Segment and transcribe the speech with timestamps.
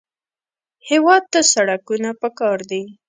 [0.89, 2.83] هېواد ته سړکونه پکار دي